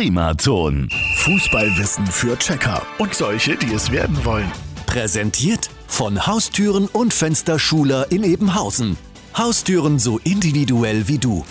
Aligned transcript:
Primaton. 0.00 0.88
Fußballwissen 1.16 2.06
für 2.06 2.34
Checker 2.38 2.80
und 2.96 3.14
solche, 3.14 3.54
die 3.54 3.74
es 3.74 3.90
werden 3.90 4.24
wollen. 4.24 4.50
Präsentiert 4.86 5.68
von 5.88 6.26
Haustüren 6.26 6.86
und 6.86 7.12
Fensterschuler 7.12 8.10
in 8.10 8.24
Ebenhausen. 8.24 8.96
Haustüren 9.36 9.98
so 9.98 10.18
individuell 10.24 11.06
wie 11.06 11.18
du. 11.18 11.44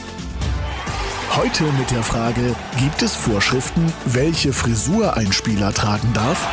Heute 1.35 1.63
mit 1.77 1.91
der 1.91 2.01
Frage, 2.01 2.55
gibt 2.79 3.03
es 3.03 3.15
Vorschriften, 3.15 3.93
welche 4.05 4.51
Frisur 4.51 5.15
ein 5.15 5.31
Spieler 5.31 5.71
tragen 5.71 6.11
darf? 6.15 6.47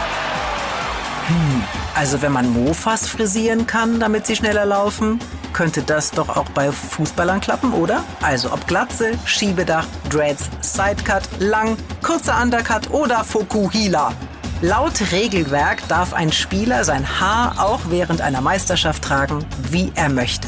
Also 1.94 2.20
wenn 2.20 2.32
man 2.32 2.52
Mofas 2.52 3.08
frisieren 3.08 3.66
kann, 3.66 4.00
damit 4.00 4.26
sie 4.26 4.36
schneller 4.36 4.66
laufen, 4.66 5.18
könnte 5.56 5.80
das 5.80 6.10
doch 6.10 6.28
auch 6.28 6.50
bei 6.50 6.70
Fußballern 6.70 7.40
klappen, 7.40 7.72
oder? 7.72 8.04
Also 8.20 8.52
ob 8.52 8.66
Glatze, 8.66 9.12
Schiebedach, 9.24 9.86
Dreads, 10.10 10.50
Sidecut, 10.60 11.22
lang, 11.38 11.78
kurzer 12.02 12.42
Undercut 12.42 12.90
oder 12.90 13.24
Fokuhila. 13.24 14.12
Laut 14.60 15.00
Regelwerk 15.12 15.88
darf 15.88 16.12
ein 16.12 16.30
Spieler 16.30 16.84
sein 16.84 17.06
Haar 17.20 17.54
auch 17.58 17.80
während 17.88 18.20
einer 18.20 18.42
Meisterschaft 18.42 19.02
tragen, 19.02 19.46
wie 19.70 19.90
er 19.94 20.10
möchte. 20.10 20.46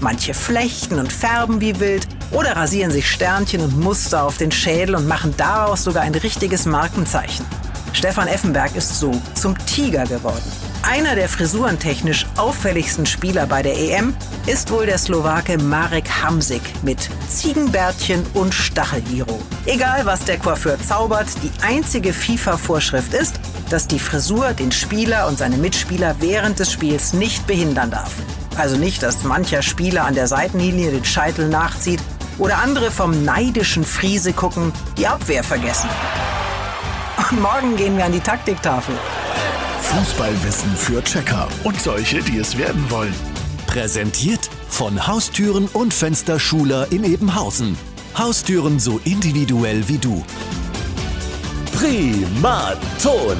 Manche 0.00 0.32
flechten 0.32 0.98
und 0.98 1.12
färben 1.12 1.60
wie 1.60 1.78
wild 1.78 2.08
oder 2.30 2.56
rasieren 2.56 2.90
sich 2.90 3.10
Sternchen 3.10 3.60
und 3.60 3.78
Muster 3.78 4.24
auf 4.24 4.38
den 4.38 4.52
Schädel 4.52 4.94
und 4.94 5.06
machen 5.06 5.34
daraus 5.36 5.84
sogar 5.84 6.02
ein 6.02 6.14
richtiges 6.14 6.64
Markenzeichen. 6.64 7.44
Stefan 7.92 8.28
Effenberg 8.28 8.74
ist 8.74 8.98
so 8.98 9.12
zum 9.34 9.54
Tiger 9.66 10.04
geworden. 10.04 10.50
Einer 10.88 11.16
der 11.16 11.28
frisurentechnisch 11.28 12.26
auffälligsten 12.36 13.06
Spieler 13.06 13.46
bei 13.46 13.60
der 13.60 13.76
EM 13.76 14.14
ist 14.46 14.70
wohl 14.70 14.86
der 14.86 14.98
Slowake 14.98 15.58
Marek 15.58 16.08
Hamsik 16.22 16.62
mit 16.84 17.10
Ziegenbärtchen 17.28 18.24
und 18.34 18.54
Stachelgiro. 18.54 19.42
Egal 19.66 20.06
was 20.06 20.24
der 20.24 20.38
Coiffeur 20.38 20.80
zaubert, 20.80 21.26
die 21.42 21.50
einzige 21.64 22.12
FIFA-Vorschrift 22.12 23.14
ist, 23.14 23.40
dass 23.68 23.88
die 23.88 23.98
Frisur 23.98 24.52
den 24.52 24.70
Spieler 24.70 25.26
und 25.26 25.38
seine 25.38 25.56
Mitspieler 25.56 26.14
während 26.20 26.60
des 26.60 26.70
Spiels 26.70 27.12
nicht 27.12 27.48
behindern 27.48 27.90
darf. 27.90 28.12
Also 28.56 28.76
nicht, 28.76 29.02
dass 29.02 29.24
mancher 29.24 29.62
Spieler 29.62 30.04
an 30.04 30.14
der 30.14 30.28
Seitenlinie 30.28 30.92
den 30.92 31.04
Scheitel 31.04 31.48
nachzieht 31.48 32.00
oder 32.38 32.58
andere 32.58 32.92
vom 32.92 33.24
neidischen 33.24 33.84
Friese 33.84 34.32
gucken, 34.32 34.72
die 34.96 35.08
Abwehr 35.08 35.42
vergessen. 35.42 35.90
Und 37.28 37.42
morgen 37.42 37.76
gehen 37.76 37.96
wir 37.96 38.04
an 38.04 38.12
die 38.12 38.20
Taktiktafel. 38.20 38.94
Fußballwissen 39.96 40.76
für 40.76 41.02
Checker 41.02 41.48
und 41.64 41.80
solche, 41.80 42.20
die 42.20 42.36
es 42.36 42.58
werden 42.58 42.84
wollen. 42.90 43.14
Präsentiert 43.66 44.50
von 44.68 45.06
Haustüren 45.06 45.68
und 45.68 45.94
Fensterschuler 45.94 46.92
in 46.92 47.02
Ebenhausen. 47.02 47.78
Haustüren 48.14 48.78
so 48.78 49.00
individuell 49.04 49.88
wie 49.88 49.96
du. 49.96 50.22
Primaton. 51.72 53.38